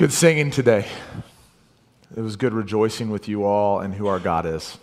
[0.00, 0.86] Good singing today.
[2.16, 4.78] It was good rejoicing with you all and who our God is.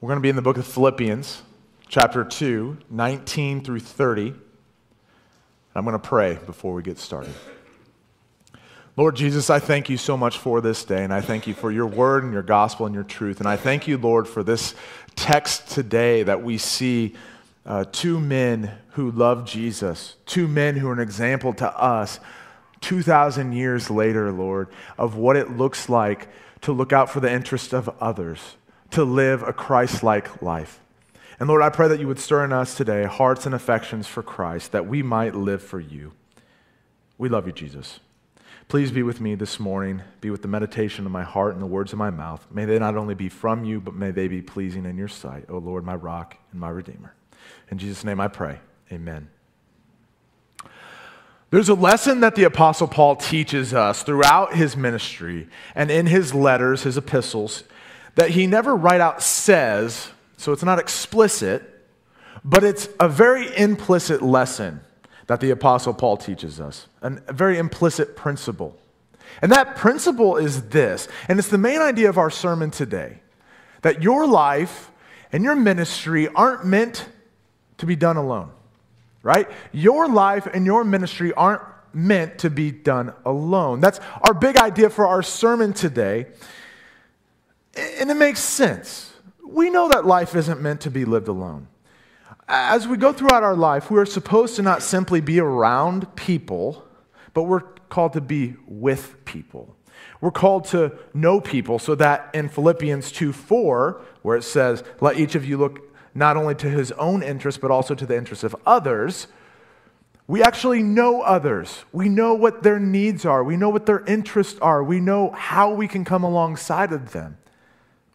[0.00, 1.42] We're going to be in the book of Philippians,
[1.86, 4.32] chapter 2, 19 through 30.
[5.74, 7.34] I'm going to pray before we get started.
[8.96, 11.70] Lord Jesus, I thank you so much for this day, and I thank you for
[11.70, 13.40] your word and your gospel and your truth.
[13.40, 14.74] And I thank you, Lord, for this
[15.14, 17.16] text today that we see
[17.66, 22.20] uh, two men who love Jesus, two men who are an example to us
[22.82, 24.68] 2,000 years later, Lord,
[24.98, 26.28] of what it looks like
[26.60, 28.56] to look out for the interest of others,
[28.90, 30.80] to live a Christ like life.
[31.38, 34.22] And Lord, I pray that you would stir in us today hearts and affections for
[34.22, 36.12] Christ, that we might live for you.
[37.16, 38.00] We love you, Jesus.
[38.68, 40.02] Please be with me this morning.
[40.20, 42.46] Be with the meditation of my heart and the words of my mouth.
[42.50, 45.46] May they not only be from you, but may they be pleasing in your sight,
[45.48, 47.14] O Lord, my rock and my redeemer.
[47.70, 48.60] In Jesus' name I pray.
[48.92, 49.28] Amen.
[51.50, 56.32] There's a lesson that the Apostle Paul teaches us throughout his ministry and in his
[56.32, 57.64] letters, his epistles,
[58.14, 61.62] that he never right out says, so it's not explicit,
[62.44, 64.80] but it's a very implicit lesson
[65.26, 68.76] that the Apostle Paul teaches us, a very implicit principle.
[69.42, 73.20] And that principle is this, and it's the main idea of our sermon today
[73.82, 74.90] that your life
[75.32, 77.08] and your ministry aren't meant
[77.78, 78.50] to be done alone
[79.22, 79.48] right?
[79.72, 83.80] Your life and your ministry aren't meant to be done alone.
[83.80, 86.26] That's our big idea for our sermon today.
[87.76, 89.12] And it makes sense.
[89.44, 91.68] We know that life isn't meant to be lived alone.
[92.48, 96.84] As we go throughout our life, we are supposed to not simply be around people,
[97.32, 99.76] but we're called to be with people.
[100.20, 105.18] We're called to know people so that in Philippians 2 4, where it says, Let
[105.18, 108.44] each of you look not only to his own interests, but also to the interests
[108.44, 109.26] of others,
[110.26, 111.84] we actually know others.
[111.92, 113.42] We know what their needs are.
[113.42, 114.82] We know what their interests are.
[114.82, 117.38] We know how we can come alongside of them.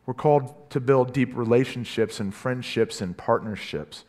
[0.05, 4.05] We're called to build deep relationships and friendships and partnerships.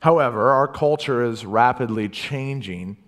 [0.00, 2.98] However, our culture is rapidly changing.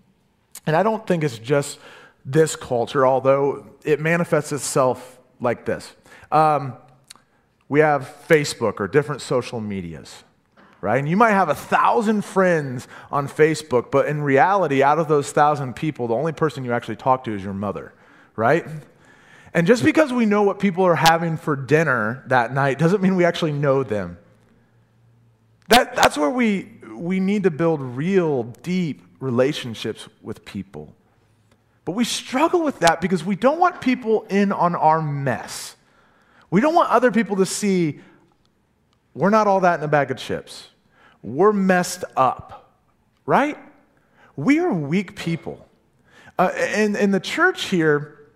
[0.66, 1.78] And I don't think it's just
[2.24, 5.94] this culture, although it manifests itself like this.
[6.32, 6.76] Um,
[7.68, 10.24] we have Facebook or different social medias,
[10.80, 10.98] right?
[10.98, 15.30] And you might have a thousand friends on Facebook, but in reality, out of those
[15.32, 17.92] thousand people, the only person you actually talk to is your mother,
[18.36, 18.66] right?
[19.52, 23.16] And just because we know what people are having for dinner that night doesn't mean
[23.16, 24.18] we actually know them.
[25.68, 30.94] That, that's where we, we need to build real, deep relationships with people.
[31.84, 35.76] But we struggle with that because we don't want people in on our mess.
[36.50, 38.00] We don't want other people to see
[39.14, 40.68] we're not all that in a bag of chips.
[41.22, 42.72] We're messed up,
[43.26, 43.58] right?
[44.36, 45.66] We are weak people.
[46.38, 48.28] Uh, and, and the church here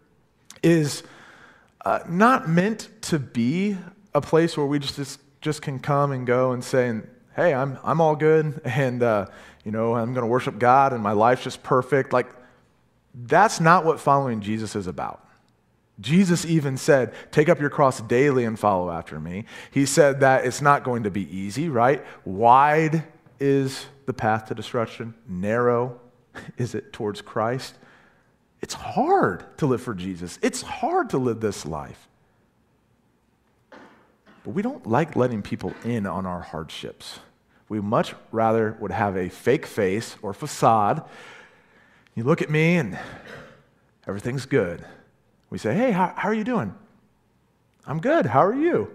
[0.62, 1.04] is
[1.84, 3.76] uh, not meant to be
[4.14, 7.00] a place where we just, just, just can come and go and say,
[7.36, 9.26] hey, I'm, I'm all good, and, uh,
[9.64, 12.12] you know, I'm going to worship God, and my life's just perfect.
[12.12, 12.26] Like,
[13.14, 15.21] that's not what following Jesus is about.
[16.02, 19.46] Jesus even said, Take up your cross daily and follow after me.
[19.70, 22.04] He said that it's not going to be easy, right?
[22.24, 23.04] Wide
[23.40, 26.00] is the path to destruction, narrow
[26.56, 27.76] is it towards Christ.
[28.60, 32.08] It's hard to live for Jesus, it's hard to live this life.
[34.44, 37.20] But we don't like letting people in on our hardships.
[37.68, 41.08] We much rather would have a fake face or facade.
[42.14, 42.98] You look at me and
[44.06, 44.84] everything's good.
[45.52, 46.74] We say, Hey, how, how are you doing?
[47.86, 48.24] I'm good.
[48.24, 48.90] How are you?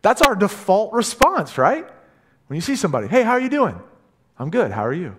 [0.00, 1.86] That's our default response, right?
[2.46, 3.78] When you see somebody, Hey, how are you doing?
[4.38, 4.70] I'm good.
[4.70, 5.14] How are you?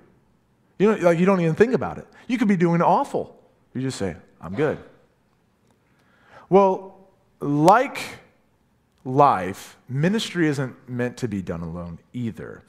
[0.79, 2.07] You, know, like, you don't even think about it.
[2.27, 3.39] You could be doing awful.
[3.75, 4.79] You just say, I'm good.
[6.49, 7.07] Well,
[7.39, 7.99] like
[9.05, 12.63] life, ministry isn't meant to be done alone either.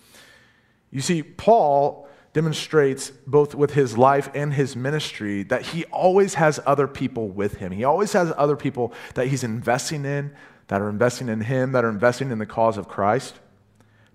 [0.91, 6.61] You see, Paul demonstrates both with his life and his ministry that he always has
[6.67, 7.73] other people with him.
[7.73, 10.35] He always has other people that he's investing in,
[10.67, 13.39] that are investing in him, that are investing in the cause of Christ.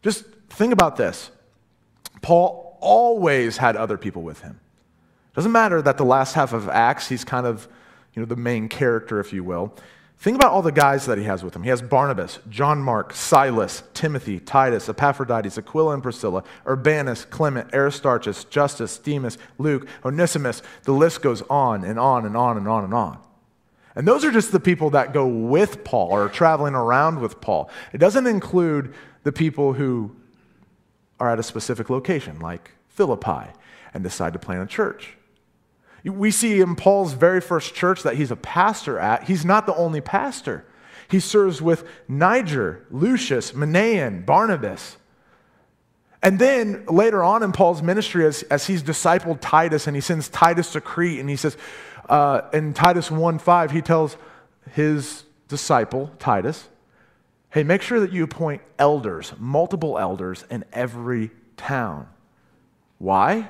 [0.02, 1.32] Just think about this.
[2.22, 4.60] Paul always had other people with him.
[5.34, 7.70] Doesn't matter that the last half of Acts, he's kind of,
[8.14, 9.74] you know, the main character, if you will.
[10.20, 11.64] Think about all the guys that he has with him.
[11.64, 18.44] He has Barnabas, John Mark, Silas, Timothy, Titus, Epaphroditus, Aquila and Priscilla, Urbanus, Clement, Aristarchus,
[18.44, 20.62] Justus, Demas, Luke, Onesimus.
[20.84, 23.18] The list goes on and on and on and on and on.
[23.96, 27.70] And those are just the people that go with Paul or traveling around with Paul.
[27.94, 28.94] It doesn't include
[29.24, 30.14] the people who
[31.18, 33.54] are at a specific location, like Philippi,
[33.94, 35.16] and decide to plant a church.
[36.04, 39.76] We see in Paul's very first church that he's a pastor at, he's not the
[39.76, 40.66] only pastor.
[41.10, 44.98] He serves with Niger, Lucius, Manaen, Barnabas.
[46.22, 50.30] And then later on in Paul's ministry, as, as he's discipled Titus and he sends
[50.30, 51.58] Titus to Crete, and he says,
[52.08, 54.18] uh, in Titus 1 5, he tells
[54.72, 56.68] his disciple, Titus,
[57.52, 62.08] hey, make sure that you appoint elders, multiple elders in every town.
[62.98, 63.50] Why?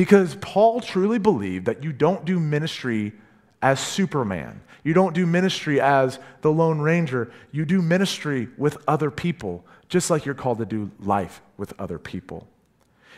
[0.00, 3.12] Because Paul truly believed that you don't do ministry
[3.60, 4.62] as Superman.
[4.82, 7.30] You don't do ministry as the Lone Ranger.
[7.52, 11.98] You do ministry with other people, just like you're called to do life with other
[11.98, 12.48] people.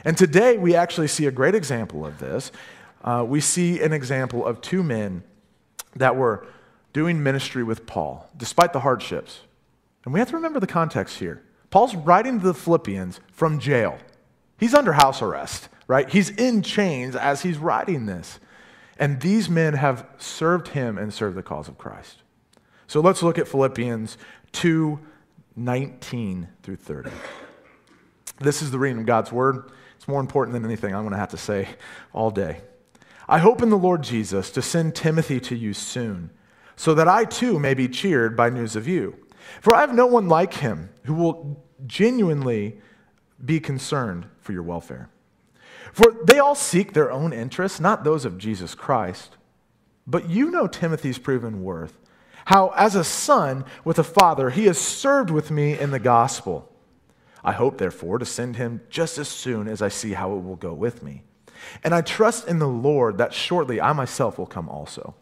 [0.04, 2.50] And today we actually see a great example of this.
[3.04, 5.22] Uh, we see an example of two men
[5.94, 6.44] that were
[6.92, 9.42] doing ministry with Paul, despite the hardships.
[10.04, 11.44] And we have to remember the context here.
[11.70, 13.98] Paul's writing to the Philippians from jail.
[14.58, 16.08] He's under house arrest, right?
[16.08, 18.40] He's in chains as he's writing this.
[18.98, 22.22] And these men have served him and served the cause of Christ.
[22.86, 24.18] So let's look at Philippians
[24.52, 25.00] 2
[25.54, 27.10] 19 through 30.
[28.38, 29.70] This is the reading of God's word.
[29.96, 31.68] It's more important than anything I'm going to have to say
[32.12, 32.62] all day.
[33.28, 36.30] I hope in the Lord Jesus to send Timothy to you soon,
[36.74, 39.16] so that I too may be cheered by news of you.
[39.60, 42.80] For I have no one like him who will genuinely
[43.44, 45.08] be concerned for your welfare.
[45.92, 49.36] For they all seek their own interests, not those of Jesus Christ.
[50.06, 51.98] But you know Timothy's proven worth,
[52.46, 56.68] how as a son with a father he has served with me in the gospel.
[57.44, 60.56] I hope, therefore, to send him just as soon as I see how it will
[60.56, 61.22] go with me.
[61.82, 65.14] And I trust in the Lord that shortly I myself will come also.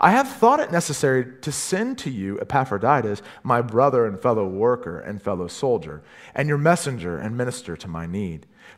[0.00, 4.98] I have thought it necessary to send to you Epaphroditus, my brother and fellow worker
[4.98, 6.02] and fellow soldier,
[6.34, 8.46] and your messenger and minister to my need.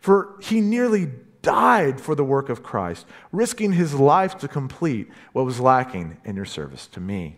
[0.00, 1.10] for he nearly
[1.42, 6.36] died for the work of Christ, risking his life to complete what was lacking in
[6.36, 7.36] your service to me.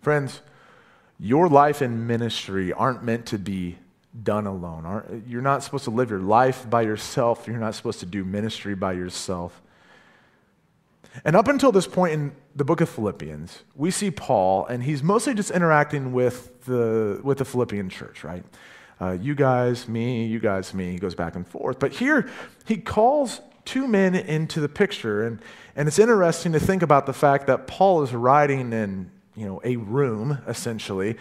[0.00, 0.40] Friends,
[1.18, 3.78] your life and ministry aren't meant to be
[4.22, 5.24] done alone.
[5.26, 7.46] You're not supposed to live your life by yourself.
[7.46, 9.62] You're not supposed to do ministry by yourself.
[11.24, 15.02] And up until this point in the book of Philippians, we see Paul, and he's
[15.02, 18.44] mostly just interacting with the, with the Philippian church, right?
[19.02, 20.92] Uh, you guys, me, you guys, me.
[20.92, 21.80] He goes back and forth.
[21.80, 22.30] But here,
[22.64, 25.26] he calls two men into the picture.
[25.26, 25.40] And,
[25.74, 29.60] and it's interesting to think about the fact that Paul is writing in you know,
[29.64, 31.16] a room, essentially.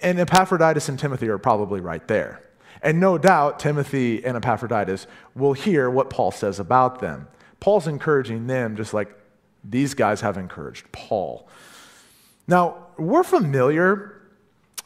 [0.00, 2.40] And Epaphroditus and Timothy are probably right there.
[2.80, 7.28] And no doubt, Timothy and Epaphroditus will hear what Paul says about them.
[7.60, 9.12] Paul's encouraging them just like
[9.62, 11.46] these guys have encouraged Paul.
[12.46, 14.22] Now, we're familiar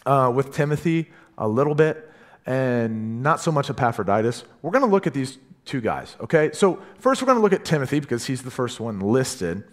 [0.04, 2.08] uh, with Timothy a little bit,
[2.46, 4.44] and not so much Epaphroditus.
[4.62, 6.50] We're going to look at these two guys, okay?
[6.52, 9.64] So, first, we're going to look at Timothy because he's the first one listed.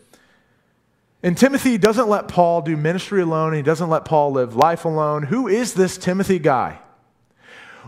[1.22, 3.54] And Timothy doesn't let Paul do ministry alone.
[3.54, 5.24] He doesn't let Paul live life alone.
[5.24, 6.80] Who is this Timothy guy?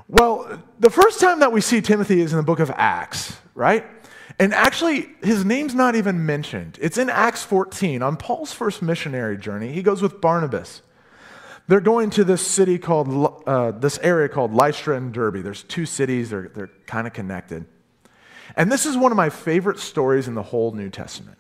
[0.08, 3.86] Well, the first time that we see Timothy is in the book of Acts, right?
[4.40, 6.78] And actually, his name's not even mentioned.
[6.82, 8.02] It's in Acts 14.
[8.02, 10.82] On Paul's first missionary journey, he goes with Barnabas.
[11.68, 13.08] They're going to this city called,
[13.46, 15.44] uh, this area called Lystra and Derbe.
[15.44, 17.66] There's two cities, they're, they're kind of connected.
[18.56, 21.38] And this is one of my favorite stories in the whole New Testament.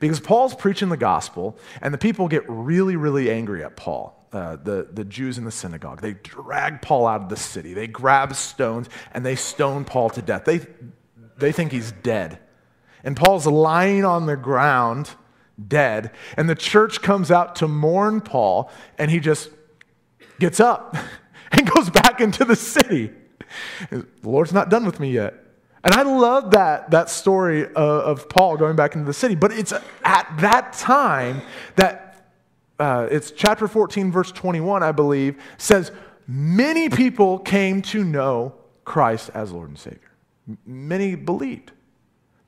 [0.00, 4.14] Because Paul's preaching the gospel, and the people get really, really angry at Paul.
[4.30, 6.02] Uh, the, the Jews in the synagogue.
[6.02, 7.72] They drag Paul out of the city.
[7.72, 10.44] They grab stones and they stone Paul to death.
[10.44, 10.66] They,
[11.38, 12.38] they think he's dead.
[13.02, 15.12] And Paul's lying on the ground,
[15.66, 16.10] dead.
[16.36, 19.48] And the church comes out to mourn Paul, and he just
[20.38, 20.94] gets up
[21.52, 23.12] and goes back into the city.
[23.90, 25.34] The Lord's not done with me yet.
[25.84, 29.34] And I love that, that story of, of, Paul going back into the city.
[29.34, 29.72] But it's
[30.04, 31.40] at that time
[31.76, 32.32] that
[32.78, 35.92] uh, it's chapter 14, verse 21, I believe, says,
[36.26, 40.10] Many people came to know Christ as Lord and Savior.
[40.66, 41.72] Many believed.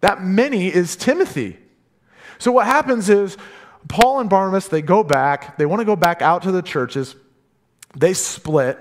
[0.00, 1.58] That many is Timothy.
[2.38, 3.36] So what happens is
[3.88, 7.16] Paul and Barnabas, they go back, they want to go back out to the churches,
[7.96, 8.78] they split.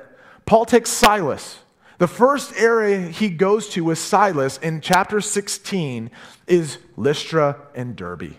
[0.50, 1.60] Paul takes Silas
[2.00, 6.10] The first area he goes to with Silas in chapter 16
[6.48, 8.34] is Lystra and Derbe.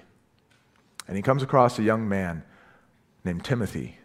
[1.06, 2.42] And he comes across a young man
[3.22, 3.98] named Timothy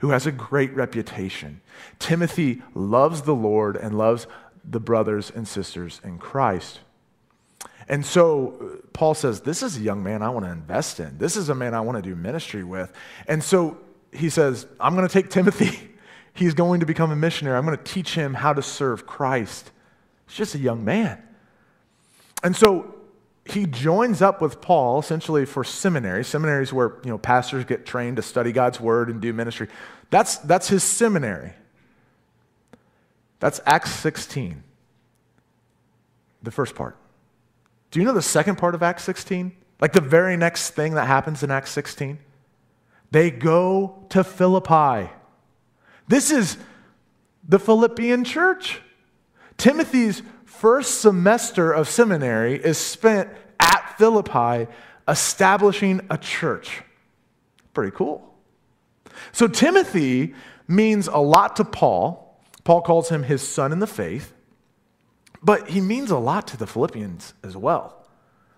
[0.00, 1.60] who has a great reputation.
[2.00, 4.26] Timothy loves the Lord and loves
[4.64, 6.80] the brothers and sisters in Christ.
[7.88, 11.16] And so uh, Paul says, This is a young man I want to invest in.
[11.16, 12.92] This is a man I want to do ministry with.
[13.28, 13.78] And so
[14.12, 15.90] he says, I'm going to take Timothy.
[16.34, 17.56] He's going to become a missionary.
[17.56, 19.70] I'm going to teach him how to serve Christ.
[20.26, 21.22] He's just a young man.
[22.42, 22.94] And so
[23.44, 26.24] he joins up with Paul essentially for seminary.
[26.24, 29.68] Seminaries where you know pastors get trained to study God's word and do ministry.
[30.10, 31.52] That's, that's his seminary.
[33.40, 34.62] That's Acts 16,
[36.42, 36.96] the first part.
[37.90, 39.52] Do you know the second part of Acts 16?
[39.80, 42.18] Like the very next thing that happens in Acts 16?
[43.10, 45.10] They go to Philippi.
[46.08, 46.56] This is
[47.46, 48.80] the Philippian church.
[49.56, 54.70] Timothy's first semester of seminary is spent at Philippi
[55.08, 56.82] establishing a church.
[57.74, 58.28] Pretty cool.
[59.32, 60.34] So, Timothy
[60.68, 62.40] means a lot to Paul.
[62.64, 64.32] Paul calls him his son in the faith.
[65.42, 68.06] But he means a lot to the Philippians as well.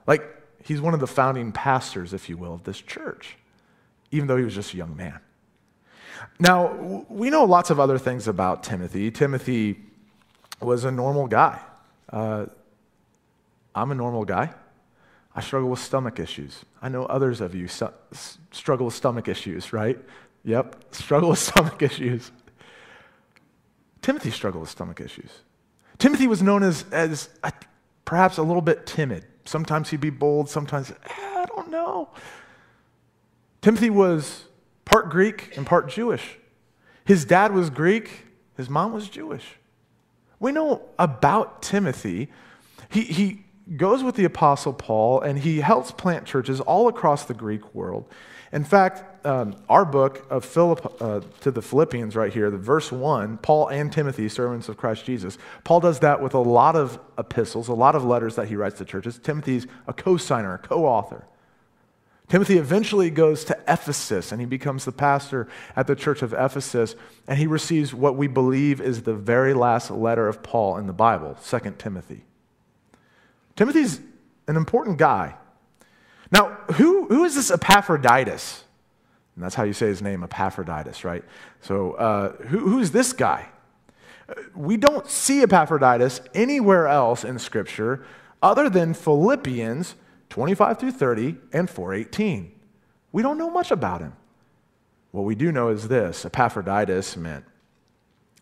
[0.06, 0.22] Like,
[0.62, 3.36] he's one of the founding pastors, if you will, of this church,
[4.10, 5.20] even though he was just a young man.
[6.38, 9.10] Now, we know lots of other things about Timothy.
[9.10, 9.78] Timothy
[10.60, 11.60] was a normal guy.
[12.10, 12.46] Uh,
[13.74, 14.52] I'm a normal guy.
[15.34, 16.64] I struggle with stomach issues.
[16.80, 17.66] I know others of you
[18.52, 19.98] struggle with stomach issues, right?
[20.44, 22.30] Yep, struggle with stomach issues.
[24.00, 25.30] Timothy struggled with stomach issues.
[25.98, 27.52] Timothy was known as, as a,
[28.04, 29.24] perhaps a little bit timid.
[29.44, 32.10] Sometimes he'd be bold, sometimes, eh, I don't know.
[33.62, 34.44] Timothy was
[34.84, 36.38] part Greek and part Jewish.
[37.04, 38.26] His dad was Greek,
[38.56, 39.56] his mom was Jewish.
[40.40, 42.30] We know about Timothy.
[42.90, 43.44] He, he
[43.76, 48.06] goes with the Apostle Paul and he helps plant churches all across the Greek world.
[48.52, 52.92] In fact, um, our book of Philip, uh, to the Philippians right here, the verse
[52.92, 55.38] 1, Paul and Timothy, servants of Christ Jesus.
[55.64, 58.78] Paul does that with a lot of epistles, a lot of letters that he writes
[58.78, 59.18] to churches.
[59.18, 61.26] Timothy's a co signer, a co author.
[62.28, 66.96] Timothy eventually goes to Ephesus and he becomes the pastor at the church of Ephesus
[67.28, 70.92] and he receives what we believe is the very last letter of Paul in the
[70.92, 72.24] Bible, 2 Timothy.
[73.56, 74.00] Timothy's
[74.48, 75.34] an important guy.
[76.32, 78.64] Now, who, who is this Epaphroditus?
[79.34, 81.24] And that's how you say his name, Epaphroditus, right?
[81.60, 83.48] So, uh, who, who's this guy?
[84.54, 88.06] We don't see Epaphroditus anywhere else in Scripture
[88.42, 89.94] other than Philippians
[90.34, 92.50] 25 through 30 and 418.
[93.12, 94.14] We don't know much about him.
[95.12, 97.44] What we do know is this Epaphroditus meant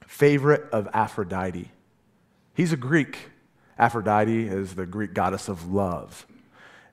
[0.06, 1.70] favorite of Aphrodite.
[2.54, 3.18] He's a Greek.
[3.78, 6.26] Aphrodite is the Greek goddess of love.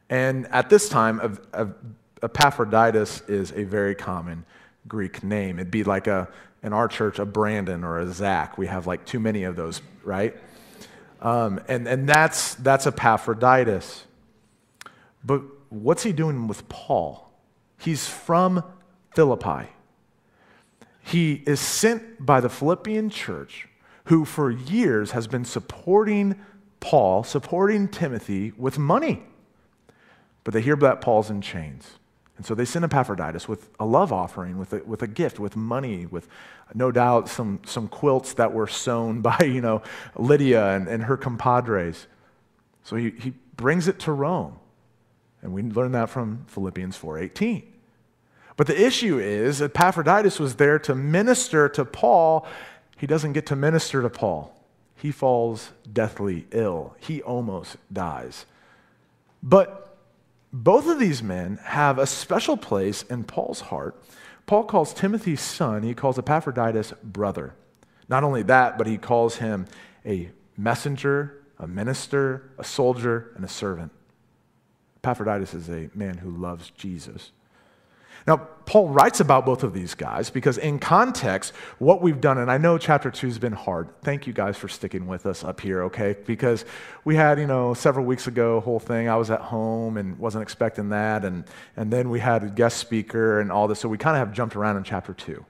[0.10, 1.39] And at this time,
[2.22, 4.44] Epaphroditus is a very common
[4.89, 5.60] Greek name.
[5.60, 6.27] It'd be like a,
[6.62, 8.58] in our church, a Brandon or a Zach.
[8.58, 10.36] We have like too many of those, right?
[11.22, 14.08] Um, and and that's, that's Epaphroditus.
[15.23, 17.31] But what's he doing with Paul?
[17.77, 18.63] He's from
[19.15, 19.69] Philippi.
[21.01, 23.67] He is sent by the Philippian church,
[24.05, 26.35] who for years has been supporting
[26.79, 29.23] Paul, supporting Timothy with money.
[30.43, 31.99] But they hear that Paul's in chains.
[32.38, 35.57] And so they send Epaphroditus with a love offering, with a, with a gift, with
[35.57, 36.29] money, with
[36.73, 39.81] no doubt some, some quilts that were sewn by, you know,
[40.15, 42.07] Lydia and, and her compadres.
[42.83, 44.57] So he, he brings it to Rome.
[45.41, 47.63] And we learn that from Philippians 4.18.
[48.58, 52.46] But the issue is Epaphroditus was there to minister to Paul.
[52.98, 54.53] He doesn't get to minister to Paul.
[54.96, 56.96] He falls deathly ill.
[57.00, 58.46] He almost dies.
[59.41, 59.98] But
[60.51, 64.01] both of these men have a special place in Paul's heart.
[64.46, 67.53] Paul calls Timothy son, he calls Epaphroditus brother.
[68.10, 69.67] Not only that, but he calls him
[70.05, 73.91] a messenger, a minister, a soldier, and a servant.
[75.03, 77.32] Epaphroditus is a man who loves Jesus.
[78.27, 82.51] Now, Paul writes about both of these guys because, in context, what we've done, and
[82.51, 83.89] I know chapter two has been hard.
[84.01, 86.15] Thank you guys for sticking with us up here, okay?
[86.25, 86.65] Because
[87.06, 89.08] we had, you know, several weeks ago, a whole thing.
[89.08, 91.24] I was at home and wasn't expecting that.
[91.24, 91.46] And,
[91.77, 93.79] and then we had a guest speaker and all this.
[93.79, 95.46] So we kind of have jumped around in chapter two.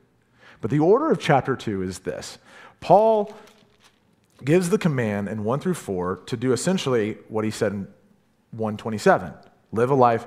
[0.61, 2.37] But the order of chapter two is this
[2.79, 3.33] Paul
[4.43, 7.87] gives the command in 1 through 4 to do essentially what he said in
[8.51, 9.33] 127
[9.71, 10.25] live a life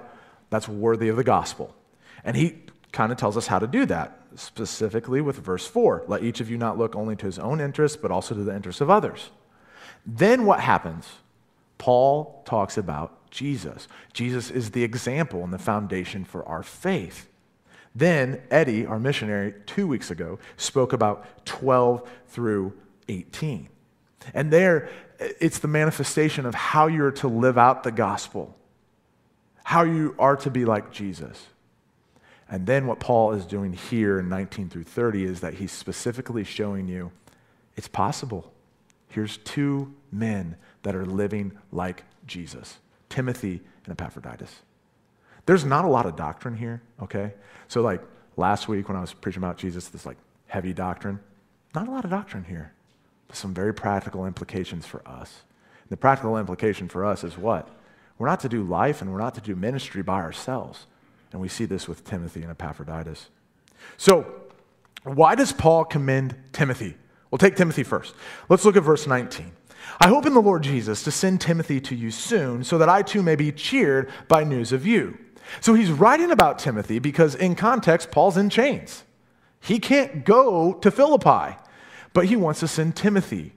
[0.51, 1.75] that's worthy of the gospel.
[2.25, 2.59] And he
[2.93, 6.05] kind of tells us how to do that, specifically with verse 4.
[6.07, 8.55] Let each of you not look only to his own interests, but also to the
[8.55, 9.31] interests of others.
[10.07, 11.09] Then what happens?
[11.79, 13.89] Paul talks about Jesus.
[14.13, 17.29] Jesus is the example and the foundation for our faith.
[17.95, 22.75] Then Eddie, our missionary, two weeks ago, spoke about 12 through
[23.09, 23.69] 18.
[24.35, 24.89] And there,
[25.19, 28.57] it's the manifestation of how you're to live out the gospel,
[29.65, 31.47] how you are to be like Jesus.
[32.49, 36.45] And then what Paul is doing here in 19 through 30 is that he's specifically
[36.45, 37.13] showing you
[37.77, 38.53] it's possible.
[39.09, 44.61] Here's two men that are living like Jesus Timothy and Epaphroditus.
[45.47, 47.33] There's not a lot of doctrine here, okay?
[47.69, 48.03] So, like
[48.37, 51.21] last week when I was preaching about Jesus, this like heavy doctrine,
[51.75, 52.73] not a lot of doctrine here,
[53.33, 55.43] some very practical implications for us.
[55.89, 57.69] The practical implication for us is what?
[58.19, 60.87] We're not to do life and we're not to do ministry by ourselves.
[61.33, 63.29] And we see this with Timothy and Epaphroditus.
[63.97, 64.27] So,
[65.05, 66.95] why does Paul commend Timothy?
[67.31, 68.15] We'll take Timothy first.
[68.49, 69.53] Let's look at verse 19.
[70.01, 73.03] I hope in the Lord Jesus to send Timothy to you soon, so that I
[73.03, 75.19] too may be cheered by news of you.
[75.61, 79.05] So he's writing about Timothy because, in context, Paul's in chains.
[79.61, 81.57] He can't go to Philippi,
[82.13, 83.53] but he wants to send Timothy.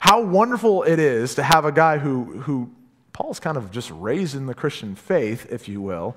[0.00, 2.70] How wonderful it is to have a guy who, who
[3.12, 6.16] Paul's kind of just raised in the Christian faith, if you will,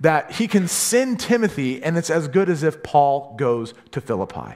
[0.00, 4.54] that he can send Timothy, and it's as good as if Paul goes to Philippi.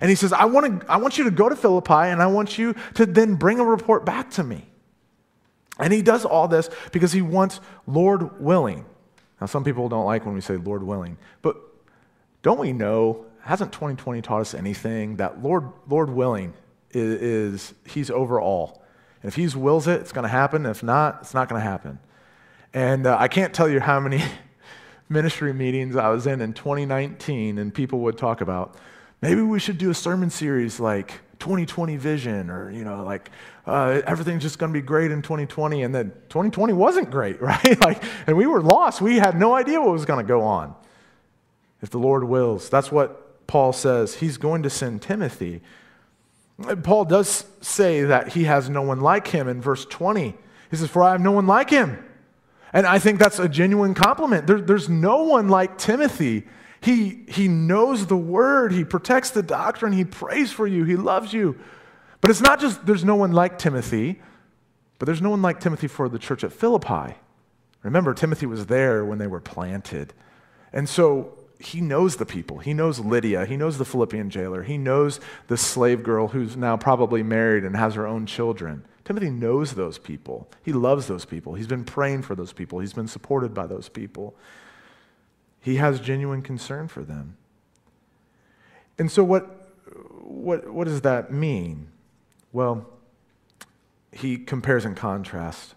[0.00, 2.26] And he says, I want, to, I want you to go to Philippi, and I
[2.26, 4.66] want you to then bring a report back to me.
[5.78, 8.84] And he does all this because he wants, Lord willing,
[9.42, 11.56] now, some people don't like when we say Lord willing, but
[12.42, 16.54] don't we know, hasn't 2020 taught us anything that Lord, Lord willing
[16.90, 18.82] is, is He's over all.
[19.22, 20.66] And if He wills it, it's going to happen.
[20.66, 21.98] If not, it's not going to happen.
[22.74, 24.22] And uh, I can't tell you how many
[25.08, 28.76] ministry meetings I was in in 2019, and people would talk about
[29.20, 33.30] maybe we should do a sermon series like 2020 vision or, you know, like
[33.66, 35.82] uh, everything's just going to be great in 2020.
[35.82, 37.80] And then 2020 wasn't great, right?
[37.80, 39.00] like, and we were lost.
[39.00, 40.74] We had no idea what was going to go on.
[41.80, 44.16] If the Lord wills, that's what Paul says.
[44.16, 45.60] He's going to send Timothy.
[46.82, 50.34] Paul does say that he has no one like him in verse 20.
[50.70, 52.04] He says, For I have no one like him.
[52.72, 54.46] And I think that's a genuine compliment.
[54.46, 56.44] There, there's no one like Timothy
[56.82, 61.32] he, he knows the word, he protects the doctrine, he prays for you, he loves
[61.32, 61.56] you.
[62.20, 64.20] But it's not just there's no one like Timothy,
[64.98, 67.14] but there's no one like Timothy for the church at Philippi.
[67.84, 70.12] Remember, Timothy was there when they were planted.
[70.72, 72.58] And so he knows the people.
[72.58, 73.46] He knows Lydia.
[73.46, 74.62] He knows the Philippian jailer.
[74.62, 78.84] He knows the slave girl who's now probably married and has her own children.
[79.04, 80.48] Timothy knows those people.
[80.62, 81.54] He loves those people.
[81.54, 82.78] He's been praying for those people.
[82.78, 84.34] He's been supported by those people.
[85.60, 87.36] He has genuine concern for them.
[88.98, 89.72] And so, what,
[90.22, 91.88] what, what does that mean?
[92.52, 92.86] Well,
[94.12, 95.74] he compares and contrasts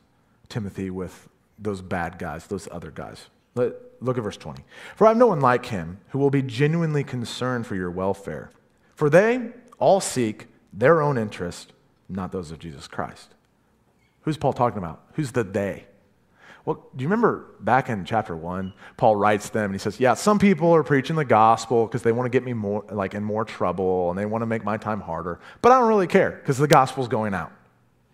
[0.50, 3.28] Timothy with those bad guys, those other guys.
[3.56, 3.74] Let,
[4.05, 4.63] look at verse 20.
[4.95, 8.51] For I have no one like him who will be genuinely concerned for your welfare.
[8.95, 11.73] For they all seek their own interest,
[12.07, 13.33] not those of Jesus Christ.
[14.21, 15.03] Who's Paul talking about?
[15.13, 15.85] Who's the they?
[16.65, 20.15] Well, do you remember back in chapter one, Paul writes them and he says, Yeah,
[20.15, 23.23] some people are preaching the gospel because they want to get me more like in
[23.23, 25.39] more trouble and they want to make my time harder.
[25.61, 27.51] But I don't really care because the gospel's going out.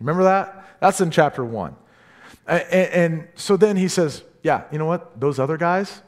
[0.01, 0.67] Remember that?
[0.82, 1.75] That's in chapter one.
[2.45, 5.19] And, and so then he says, Yeah, you know what?
[5.19, 6.01] Those other guys,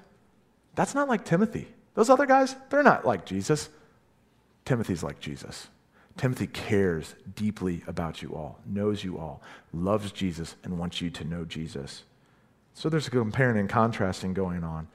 [0.75, 1.67] that's not like Timothy.
[1.93, 3.69] Those other guys, they're not like Jesus.
[4.65, 5.67] Timothy's like Jesus.
[6.17, 9.41] Timothy cares deeply about you all, knows you all,
[9.73, 12.03] loves Jesus, and wants you to know Jesus.
[12.75, 14.87] So there's a comparing and contrasting going on.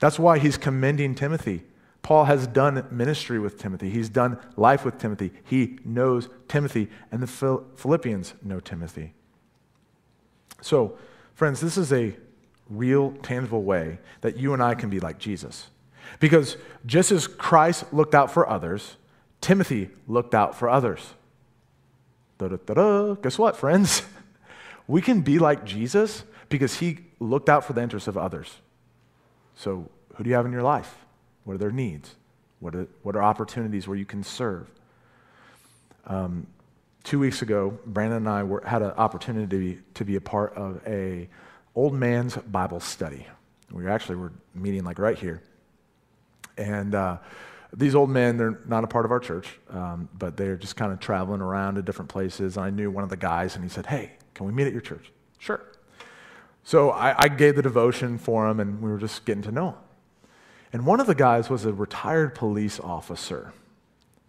[0.00, 1.64] That's why he's commending Timothy.
[2.02, 3.90] Paul has done ministry with Timothy.
[3.90, 5.32] He's done life with Timothy.
[5.44, 7.26] He knows Timothy, and the
[7.76, 9.12] Philippians know Timothy.
[10.60, 10.96] So,
[11.34, 12.16] friends, this is a
[12.68, 15.68] real, tangible way that you and I can be like Jesus.
[16.20, 18.96] Because just as Christ looked out for others,
[19.40, 21.14] Timothy looked out for others.
[22.38, 23.14] Da-da-da-da.
[23.14, 24.02] Guess what, friends?
[24.88, 28.54] We can be like Jesus because he looked out for the interests of others.
[29.56, 30.94] So, who do you have in your life?
[31.44, 32.14] What are their needs?
[32.60, 34.70] What are, what are opportunities where you can serve?
[36.06, 36.46] Um,
[37.02, 40.20] two weeks ago, Brandon and I were, had an opportunity to be, to be a
[40.20, 41.28] part of a
[41.76, 43.26] old man's Bible study.
[43.70, 45.42] We actually were meeting like right here.
[46.56, 47.18] And uh,
[47.72, 50.92] these old men, they're not a part of our church, um, but they're just kind
[50.92, 52.56] of traveling around to different places.
[52.56, 54.72] And I knew one of the guys, and he said, Hey, can we meet at
[54.72, 55.12] your church?
[55.38, 55.60] Sure.
[56.64, 59.68] So I, I, gave the devotion for him, and we were just getting to know
[59.68, 59.74] him.
[60.72, 63.52] And one of the guys was a retired police officer.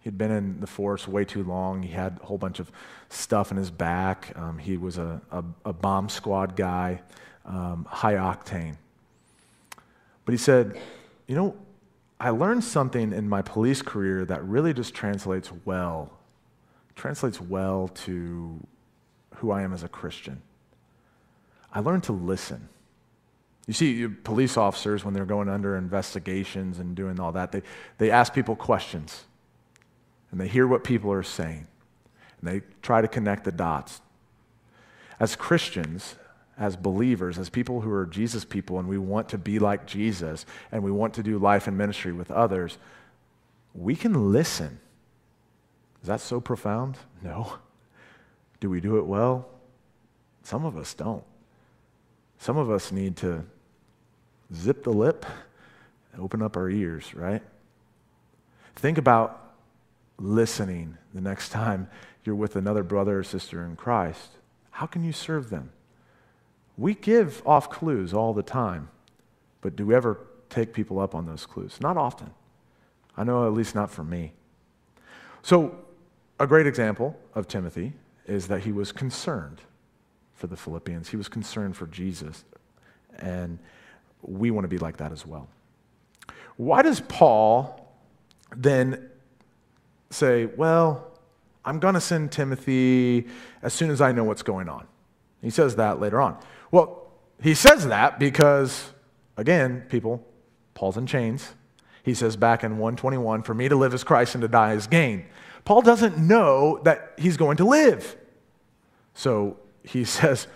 [0.00, 1.82] He'd been in the force way too long.
[1.82, 2.70] He had a whole bunch of
[3.08, 4.32] stuff in his back.
[4.36, 7.00] Um, he was a, a, a, bomb squad guy,
[7.48, 8.76] um, high octane.
[10.24, 10.78] But he said,
[11.26, 11.56] You know,
[12.20, 16.12] I learned something in my police career that really just translates well,
[16.94, 18.64] translates well to
[19.36, 20.42] who I am as a Christian.
[21.72, 22.68] I learned to listen.
[23.66, 27.62] You see, police officers, when they're going under investigations and doing all that, they,
[27.98, 29.24] they ask people questions
[30.30, 31.66] and they hear what people are saying
[32.40, 34.00] and they try to connect the dots.
[35.20, 36.16] As Christians,
[36.58, 40.44] as believers, as people who are Jesus people, and we want to be like Jesus
[40.72, 42.78] and we want to do life and ministry with others,
[43.74, 44.80] we can listen.
[46.02, 46.96] Is that so profound?
[47.22, 47.54] No.
[48.60, 49.48] Do we do it well?
[50.42, 51.22] Some of us don't.
[52.38, 53.44] Some of us need to
[54.54, 55.26] zip the lip
[56.12, 57.42] and open up our ears, right?
[58.76, 59.54] Think about
[60.18, 61.88] listening the next time
[62.24, 64.30] you're with another brother or sister in Christ.
[64.70, 65.70] How can you serve them?
[66.78, 68.88] We give off clues all the time,
[69.60, 71.78] but do we ever take people up on those clues?
[71.80, 72.30] Not often.
[73.16, 74.32] I know at least not for me.
[75.42, 75.76] So,
[76.38, 77.94] a great example of Timothy
[78.26, 79.60] is that he was concerned
[80.34, 81.08] for the Philippians.
[81.08, 82.44] He was concerned for Jesus.
[83.18, 83.58] And
[84.22, 85.48] we want to be like that as well.
[86.56, 87.92] Why does Paul
[88.56, 89.10] then
[90.10, 91.10] say, Well,
[91.64, 93.26] I'm going to send Timothy
[93.62, 94.86] as soon as I know what's going on?
[95.42, 96.38] He says that later on.
[96.70, 97.08] Well,
[97.42, 98.92] he says that because,
[99.36, 100.26] again, people,
[100.74, 101.54] Paul's in chains.
[102.02, 104.86] He says back in 121, For me to live is Christ and to die is
[104.86, 105.26] gain.
[105.64, 108.16] Paul doesn't know that he's going to live.
[109.14, 110.46] So he says,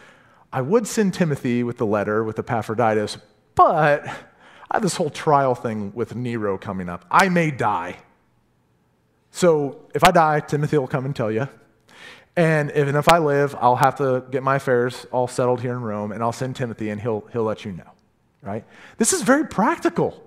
[0.52, 3.18] I would send Timothy with the letter with Epaphroditus,
[3.54, 7.04] but I have this whole trial thing with Nero coming up.
[7.10, 7.98] I may die.
[9.30, 11.48] So if I die, Timothy will come and tell you.
[12.36, 15.72] And if, and if I live, I'll have to get my affairs all settled here
[15.72, 17.90] in Rome, and I'll send Timothy, and he'll, he'll let you know,
[18.40, 18.64] right?
[18.96, 20.22] This is very practical.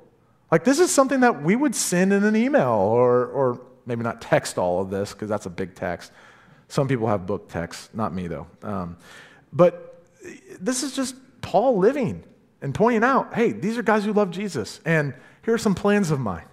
[0.51, 4.21] Like, this is something that we would send in an email, or, or maybe not
[4.21, 6.11] text all of this, because that's a big text.
[6.67, 8.47] Some people have book texts, not me, though.
[8.61, 8.97] Um,
[9.51, 10.03] but
[10.59, 12.23] this is just Paul living
[12.61, 15.13] and pointing out hey, these are guys who love Jesus, and
[15.43, 16.45] here are some plans of mine.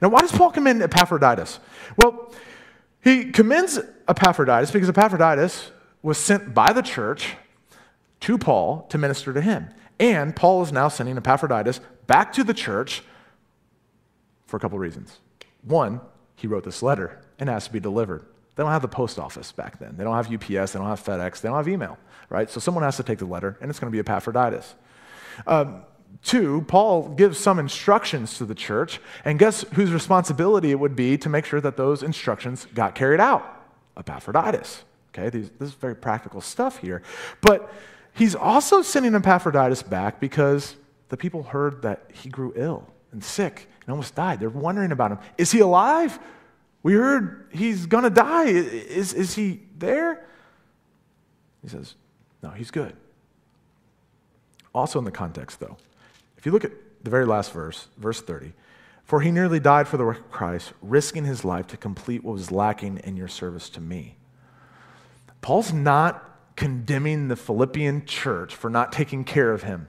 [0.00, 1.60] Now, why does Paul commend Epaphroditus?
[2.02, 2.32] Well,
[3.04, 5.70] he commends Epaphroditus because Epaphroditus
[6.02, 7.36] was sent by the church
[8.20, 9.68] to Paul to minister to him.
[10.00, 13.02] And Paul is now sending Epaphroditus back to the church
[14.46, 15.20] for a couple reasons.
[15.62, 16.00] One,
[16.34, 18.24] he wrote this letter and has to be delivered.
[18.56, 19.96] They don't have the post office back then.
[19.96, 22.48] They don't have UPS, they don't have FedEx, they don't have email, right?
[22.48, 24.74] So someone has to take the letter, and it's going to be Epaphroditus.
[25.46, 25.82] Um,
[26.22, 31.18] Two, Paul gives some instructions to the church, and guess whose responsibility it would be
[31.18, 33.44] to make sure that those instructions got carried out?
[33.96, 34.84] Epaphroditus.
[35.12, 37.02] Okay, These, this is very practical stuff here.
[37.40, 37.72] But
[38.14, 40.76] he's also sending Epaphroditus back because
[41.08, 44.40] the people heard that he grew ill and sick and almost died.
[44.40, 45.18] They're wondering about him.
[45.38, 46.18] Is he alive?
[46.82, 48.46] We heard he's going to die.
[48.46, 50.26] Is, is he there?
[51.62, 51.94] He says,
[52.42, 52.94] No, he's good.
[54.74, 55.76] Also, in the context, though,
[56.44, 58.52] if you look at the very last verse, verse 30,
[59.02, 62.34] for he nearly died for the work of Christ, risking his life to complete what
[62.34, 64.16] was lacking in your service to me.
[65.40, 66.22] Paul's not
[66.54, 69.88] condemning the Philippian church for not taking care of him.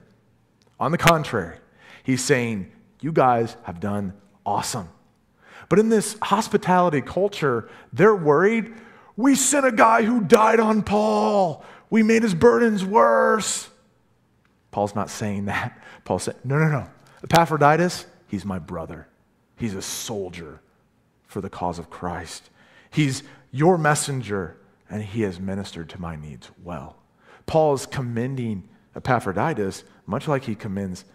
[0.80, 1.58] On the contrary,
[2.02, 4.14] he's saying, You guys have done
[4.46, 4.88] awesome.
[5.68, 8.72] But in this hospitality culture, they're worried.
[9.14, 11.62] We sent a guy who died on Paul.
[11.90, 13.68] We made his burdens worse.
[14.76, 15.80] Paul's not saying that.
[16.04, 16.86] Paul said, No, no, no.
[17.24, 19.08] Epaphroditus, he's my brother.
[19.56, 20.60] He's a soldier
[21.26, 22.50] for the cause of Christ.
[22.90, 24.58] He's your messenger,
[24.90, 26.96] and he has ministered to my needs well.
[27.46, 31.06] Paul is commending Epaphroditus, much like he commends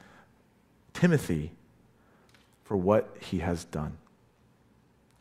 [0.94, 1.52] Timothy
[2.64, 3.96] for what he has done.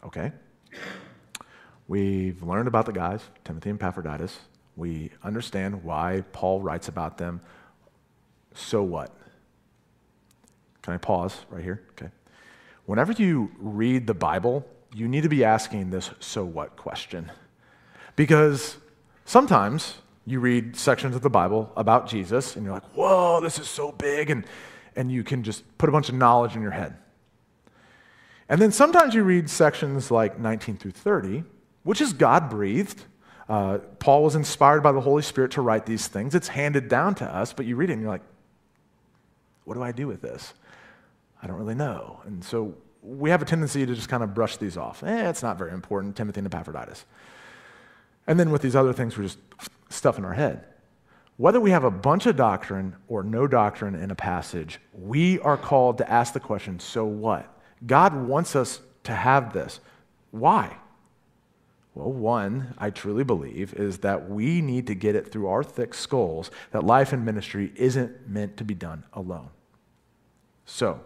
[0.02, 0.32] Okay?
[1.88, 4.38] We've learned about the guys, Timothy and Epaphroditus.
[4.78, 7.42] We understand why Paul writes about them.
[8.54, 9.14] So what?
[10.82, 11.82] Can I pause right here?
[11.92, 12.10] Okay.
[12.86, 17.30] Whenever you read the Bible, you need to be asking this so what question.
[18.16, 18.76] Because
[19.24, 23.68] sometimes you read sections of the Bible about Jesus and you're like, whoa, this is
[23.68, 24.44] so big, and,
[24.96, 26.96] and you can just put a bunch of knowledge in your head.
[28.48, 31.44] And then sometimes you read sections like 19 through 30,
[31.84, 33.04] which is God breathed.
[33.48, 36.34] Uh, Paul was inspired by the Holy Spirit to write these things.
[36.34, 38.22] It's handed down to us, but you read it and you're like,
[39.70, 40.52] what do I do with this?
[41.40, 42.18] I don't really know.
[42.24, 45.04] And so we have a tendency to just kind of brush these off.
[45.04, 47.04] Eh, it's not very important, Timothy and Epaphroditus.
[48.26, 49.38] And then with these other things, we're just
[49.88, 50.64] stuffing our head.
[51.36, 55.56] Whether we have a bunch of doctrine or no doctrine in a passage, we are
[55.56, 57.48] called to ask the question so what?
[57.86, 59.78] God wants us to have this.
[60.32, 60.76] Why?
[61.94, 65.94] Well, one, I truly believe, is that we need to get it through our thick
[65.94, 69.50] skulls that life and ministry isn't meant to be done alone.
[70.72, 71.00] So,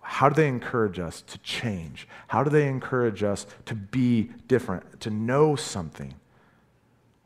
[0.00, 2.08] how do they encourage us to change?
[2.26, 6.14] How do they encourage us to be different, to know something?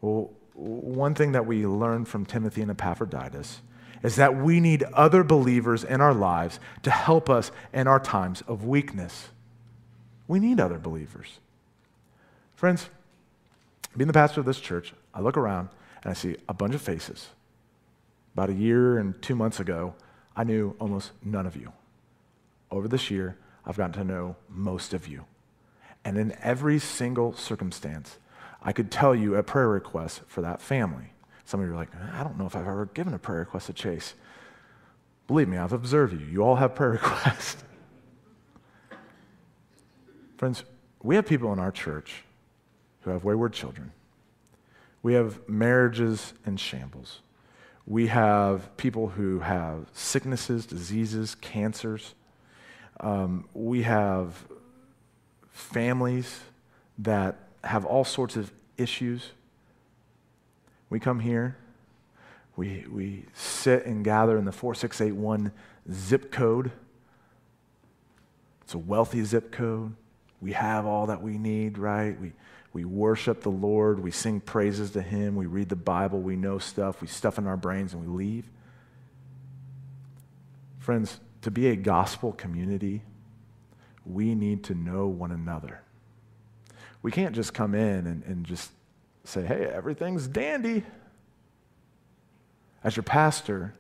[0.03, 3.63] Well, one thing that we learned from Timothy and Epaphroditus
[4.03, 8.43] is that we need other believers in our lives to help us in our times
[8.47, 9.31] of weakness.
[10.29, 11.39] We need other believers.
[12.55, 12.91] Friends,
[13.97, 15.71] being the pastor of this church, I look around
[16.03, 17.31] and I see a bunch of faces.
[18.35, 19.95] About a year and two months ago,
[20.37, 21.73] I knew almost none of you.
[22.71, 25.25] Over this year, I've gotten to know most of you.
[26.05, 28.19] And in every single circumstance,
[28.63, 31.13] I could tell you a prayer request for that family.
[31.45, 33.67] Some of you are like, I don't know if I've ever given a prayer request
[33.67, 34.15] to Chase.
[35.27, 36.27] Believe me, I've observed you.
[36.27, 37.63] You all have prayer requests.
[40.37, 40.65] Friends,
[41.03, 42.25] we have people in our church
[43.03, 43.93] who have wayward children.
[45.03, 47.21] We have marriages in shambles.
[47.87, 52.15] We have people who have sicknesses, diseases, cancers.
[53.01, 54.47] Um, we have
[55.51, 56.41] families
[56.99, 59.33] that have all sorts of issues.
[60.89, 61.57] We come here,
[62.57, 65.53] we, we sit and gather in the 4681
[65.93, 66.71] zip code.
[68.63, 69.95] It's a wealthy zip code.
[70.41, 72.19] We have all that we need, right?
[72.21, 72.33] We,
[72.75, 74.01] we worship the Lord.
[74.01, 75.37] We sing praises to Him.
[75.37, 76.21] We read the Bible.
[76.21, 77.01] We know stuff.
[77.01, 78.51] We stuff in our brains and we leave.
[80.81, 83.03] Friends, to be a gospel community,
[84.05, 85.81] we need to know one another.
[87.01, 88.73] We can't just come in and, and just
[89.23, 90.83] say, hey, everything's dandy.
[92.83, 93.73] As your pastor,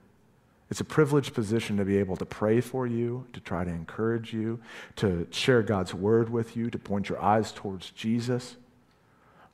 [0.70, 4.32] it's a privileged position to be able to pray for you, to try to encourage
[4.32, 4.60] you,
[4.96, 8.56] to share God's word with you, to point your eyes towards Jesus.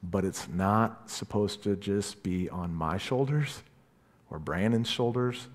[0.02, 3.62] But it's not supposed to just be on my shoulders
[4.30, 5.48] or Brandon's shoulders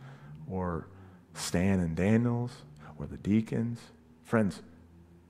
[0.50, 0.88] or
[1.34, 2.52] Stan and Daniel's
[2.98, 3.80] or the deacons.
[4.24, 4.62] Friends,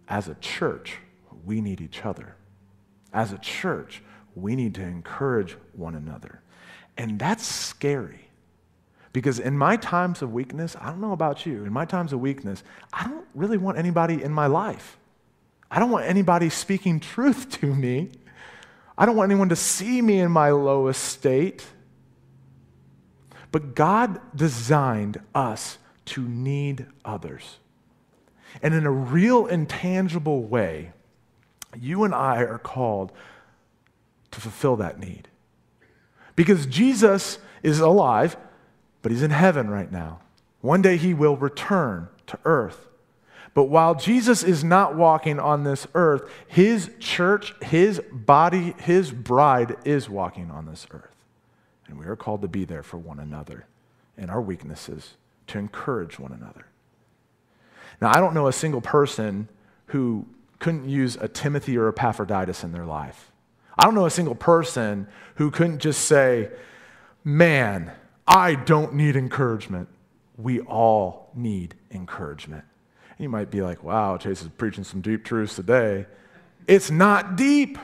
[0.07, 0.97] as a church,
[1.45, 2.35] we need each other.
[3.13, 4.03] As a church,
[4.35, 6.41] we need to encourage one another.
[6.97, 8.29] And that's scary.
[9.13, 12.19] Because in my times of weakness, I don't know about you, in my times of
[12.19, 14.97] weakness, I don't really want anybody in my life.
[15.71, 18.11] I don't want anybody speaking truth to me.
[18.97, 21.65] I don't want anyone to see me in my lowest state.
[23.51, 25.77] But God designed us
[26.07, 27.59] to need others.
[28.61, 30.91] And in a real, intangible way,
[31.79, 33.11] you and I are called
[34.31, 35.27] to fulfill that need.
[36.35, 38.37] Because Jesus is alive,
[39.01, 40.19] but he's in heaven right now.
[40.61, 42.87] One day he will return to earth.
[43.55, 49.77] But while Jesus is not walking on this earth, his church, his body, his bride
[49.85, 51.15] is walking on this earth.
[51.87, 53.65] And we are called to be there for one another
[54.17, 55.13] in our weaknesses,
[55.47, 56.65] to encourage one another.
[58.01, 59.47] Now, I don't know a single person
[59.87, 60.25] who
[60.59, 63.31] couldn't use a Timothy or Epaphroditus in their life.
[63.79, 66.49] I don't know a single person who couldn't just say,
[67.23, 67.91] Man,
[68.27, 69.87] I don't need encouragement.
[70.37, 72.65] We all need encouragement.
[73.17, 76.05] You might be like, Wow, Chase is preaching some deep truths today.
[76.67, 77.77] It's not deep.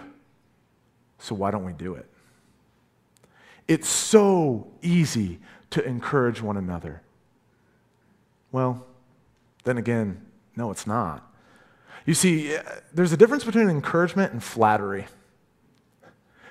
[1.19, 2.07] So why don't we do it?
[3.67, 5.39] It's so easy
[5.69, 7.01] to encourage one another.
[8.51, 8.85] Well,
[9.63, 11.31] then again, no, it's not.
[12.05, 12.63] You see, eh,
[12.93, 15.05] there's a difference between encouragement and flattery.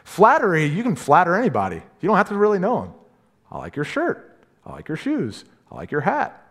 [0.04, 1.82] Flattery, you can flatter anybody.
[2.00, 2.94] You don't have to really know them.
[3.50, 4.38] I like your shirt.
[4.64, 5.44] I like your shoes.
[5.70, 6.49] I like your hat.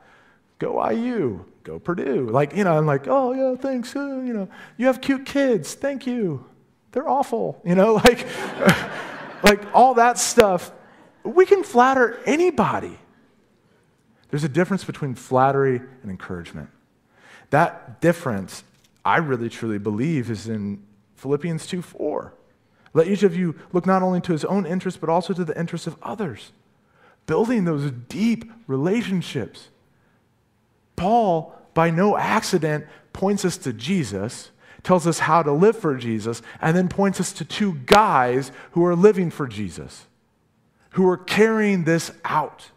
[0.60, 1.46] Go IU.
[1.64, 2.30] Go Purdue.
[2.30, 3.96] Like, you know, I'm like, oh, yeah, thanks.
[3.96, 5.74] Uh, you know, you have cute kids.
[5.74, 6.46] Thank you.
[6.92, 7.62] They're awful.
[7.66, 8.28] You know, like,
[9.44, 10.72] like all that stuff.
[11.24, 12.98] We can flatter anybody.
[14.30, 16.70] There's a difference between flattery and encouragement.
[17.50, 18.64] That difference
[19.04, 20.84] I really truly believe is in
[21.16, 22.34] Philippians 2 4.
[22.94, 25.58] Let each of you look not only to his own interests, but also to the
[25.60, 26.52] interests of others.
[27.26, 29.70] Building those deep relationships.
[31.00, 34.52] Paul, by no accident, points us to Jesus,
[34.84, 38.86] tells us how to live for Jesus, and then points us to two guys who
[38.86, 40.08] are living for Jesus,
[40.92, 42.72] who are carrying this out.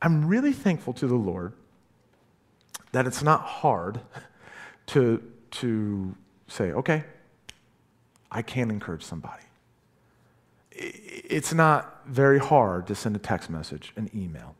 [0.00, 1.52] I'm really thankful to the Lord
[2.92, 4.00] that it's not hard
[4.86, 6.14] to, to
[6.46, 7.02] say, okay,
[8.30, 9.42] I can encourage somebody.
[10.70, 14.54] It's not very hard to send a text message, an email.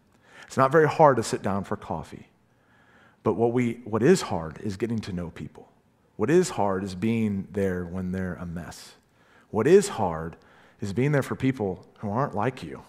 [0.48, 2.26] It's not very hard to sit down for coffee.
[3.22, 5.70] But what, we, what is hard is getting to know people.
[6.16, 8.94] What is hard is being there when they're a mess.
[9.50, 10.36] What is hard
[10.80, 12.82] is being there for people who aren't like you.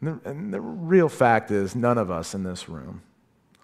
[0.00, 3.02] And the, and the real fact is, none of us in this room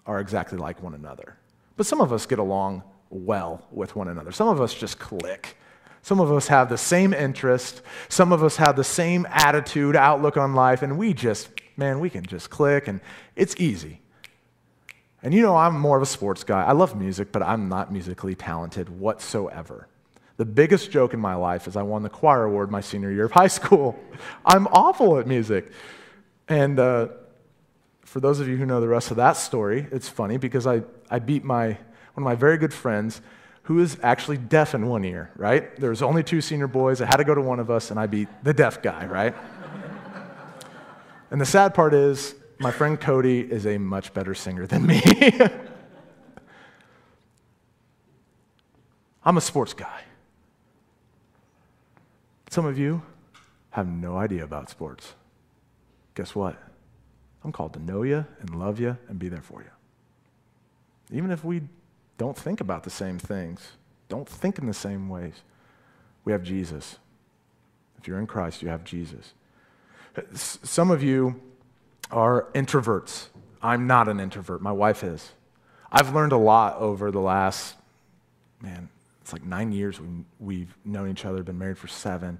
[0.05, 1.37] are exactly like one another.
[1.75, 4.31] But some of us get along well with one another.
[4.31, 5.57] Some of us just click.
[6.01, 7.81] Some of us have the same interest.
[8.09, 12.09] Some of us have the same attitude, outlook on life, and we just, man, we
[12.09, 12.99] can just click and
[13.35, 14.01] it's easy.
[15.23, 16.63] And you know, I'm more of a sports guy.
[16.63, 19.87] I love music, but I'm not musically talented whatsoever.
[20.37, 23.25] The biggest joke in my life is I won the choir award my senior year
[23.25, 23.99] of high school.
[24.45, 25.71] I'm awful at music.
[26.47, 27.07] And uh,
[28.01, 30.83] for those of you who know the rest of that story, it's funny because I,
[31.09, 31.77] I beat my, one
[32.17, 33.21] of my very good friends
[33.63, 35.75] who is actually deaf in one ear, right?
[35.77, 37.01] There was only two senior boys.
[37.01, 39.35] I had to go to one of us, and I beat the deaf guy, right?
[41.31, 45.01] And the sad part is, my friend Cody is a much better singer than me.
[49.23, 50.03] I'm a sports guy.
[52.49, 53.01] Some of you
[53.71, 55.13] have no idea about sports.
[56.15, 56.57] Guess what?
[57.43, 59.69] I'm called to know you and love you and be there for you.
[61.15, 61.61] Even if we
[62.17, 63.73] don't think about the same things,
[64.09, 65.41] don't think in the same ways,
[66.25, 66.97] we have Jesus.
[67.99, 69.33] If you're in Christ, you have Jesus.
[70.33, 71.41] Some of you
[72.11, 73.27] are introverts.
[73.61, 74.61] I'm not an introvert.
[74.61, 75.31] My wife is.
[75.91, 77.75] I've learned a lot over the last,
[78.61, 78.89] man,
[79.21, 80.07] it's like nine years we,
[80.39, 82.39] we've known each other, been married for seven.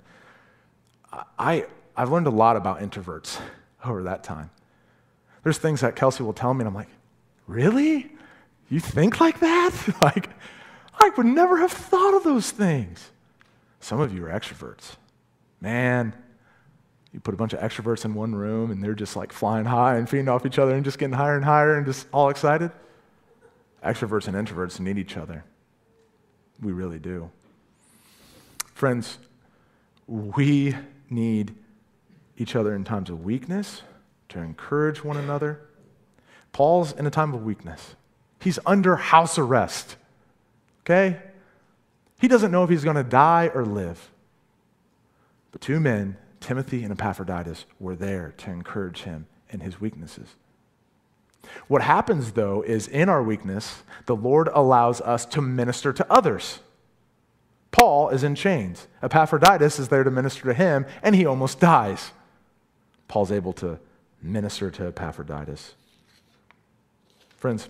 [1.37, 3.39] I, I've learned a lot about introverts
[3.85, 4.49] over that time.
[5.43, 6.89] There's things that Kelsey will tell me, and I'm like,
[7.45, 8.11] really?
[8.69, 9.73] You think like that?
[10.01, 10.29] like,
[10.99, 13.11] I would never have thought of those things.
[13.79, 14.95] Some of you are extroverts.
[15.61, 16.13] Man,
[17.13, 19.95] you put a bunch of extroverts in one room and they're just like flying high
[19.95, 22.71] and feeding off each other and just getting higher and higher and just all excited.
[23.83, 25.43] Extroverts and introverts need each other.
[26.61, 27.29] We really do.
[28.73, 29.17] Friends,
[30.07, 30.75] we
[31.09, 31.55] need
[32.37, 33.83] each other in times of weakness
[34.29, 35.61] to encourage one another.
[36.51, 37.95] Paul's in a time of weakness.
[38.41, 39.95] He's under house arrest.
[40.81, 41.17] Okay?
[42.19, 44.09] He doesn't know if he's going to die or live.
[45.51, 50.35] But two men Timothy and Epaphroditus were there to encourage him in his weaknesses.
[51.67, 56.59] What happens, though, is in our weakness, the Lord allows us to minister to others.
[57.71, 58.87] Paul is in chains.
[59.01, 62.11] Epaphroditus is there to minister to him, and he almost dies.
[63.07, 63.79] Paul's able to
[64.21, 65.75] minister to Epaphroditus.
[67.37, 67.69] Friends,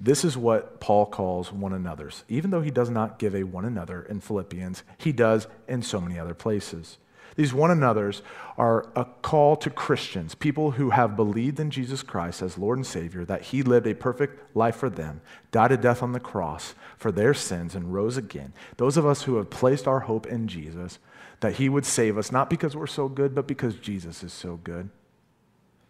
[0.00, 2.24] this is what Paul calls one another's.
[2.28, 6.00] Even though he does not give a one another in Philippians, he does in so
[6.00, 6.96] many other places.
[7.36, 8.22] These one another's
[8.58, 12.86] are a call to Christians, people who have believed in Jesus Christ as Lord and
[12.86, 15.20] Savior, that He lived a perfect life for them,
[15.52, 18.52] died a death on the cross for their sins, and rose again.
[18.78, 20.98] Those of us who have placed our hope in Jesus,
[21.40, 24.56] that He would save us, not because we're so good, but because Jesus is so
[24.56, 24.90] good.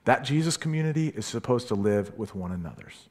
[0.05, 3.09] That Jesus community is supposed to live with one another's.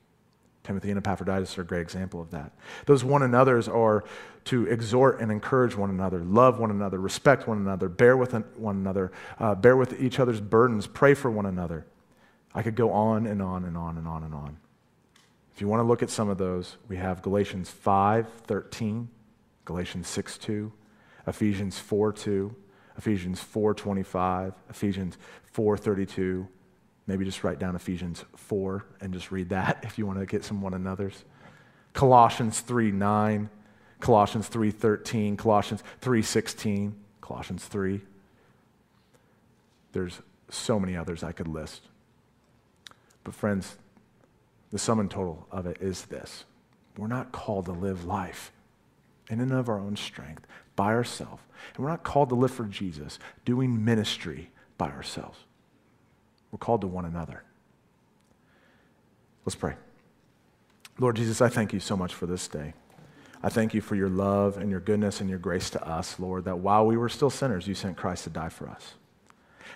[0.70, 2.52] Timothy and Epaphroditus are a great example of that.
[2.86, 4.04] Those one another's are
[4.46, 8.76] to exhort and encourage one another, love one another, respect one another, bear with one
[8.76, 11.88] another, uh, bear with each other's burdens, pray for one another.
[12.54, 14.58] I could go on and on and on and on and on.
[15.56, 19.10] If you want to look at some of those, we have Galatians 5 13,
[19.66, 20.72] Galatians 6 2,
[21.26, 22.56] Ephesians 4 2,
[22.96, 25.18] Ephesians 4 25, Ephesians
[25.52, 26.48] 4 32,
[27.10, 30.43] Maybe just write down Ephesians 4 and just read that if you want to get
[30.43, 31.26] some one another's.
[31.93, 33.50] Colossians 3 9,
[34.00, 38.02] Colossians 3 13, Colossians 3 16, Colossians 3.
[39.92, 40.21] There's
[40.52, 41.81] so many others I could list.
[43.23, 43.75] But, friends,
[44.69, 46.46] the sum and total of it is this
[46.96, 48.52] we're not called to live life
[49.31, 51.42] in and of our own strength by ourselves.
[51.73, 55.40] And we're not called to live for Jesus doing ministry by ourselves.
[56.52, 57.43] We're called to one another.
[59.45, 59.75] Let's pray.
[61.00, 62.73] Lord Jesus, I thank you so much for this day.
[63.41, 66.45] I thank you for your love and your goodness and your grace to us, Lord,
[66.45, 68.95] that while we were still sinners, you sent Christ to die for us.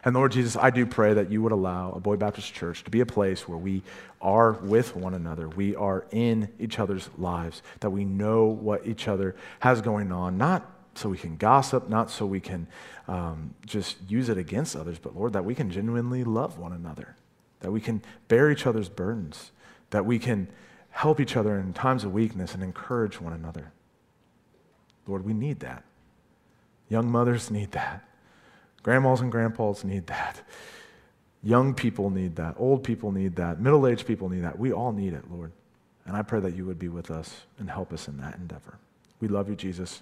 [0.04, 2.92] And Lord Jesus, I do pray that you would allow a Boy Baptist Church to
[2.92, 3.84] be a place where we
[4.22, 5.48] are with one another.
[5.48, 10.38] We are in each other's lives, that we know what each other has going on,
[10.38, 12.68] not so we can gossip, not so we can
[13.08, 17.16] um, just use it against others, but Lord, that we can genuinely love one another,
[17.62, 19.52] that we can bear each other's burdens,
[19.90, 20.48] that we can
[20.92, 23.72] help each other in times of weakness and encourage one another.
[25.08, 25.84] Lord, we need that.
[26.90, 28.08] Young mothers need that.
[28.84, 30.42] Grandmas and grandpas need that.
[31.42, 32.56] Young people need that.
[32.58, 33.60] Old people need that.
[33.60, 34.60] Middle aged people need that.
[34.60, 35.52] We all need it, Lord.
[36.06, 38.78] And I pray that you would be with us and help us in that endeavor.
[39.20, 40.02] We love you, Jesus.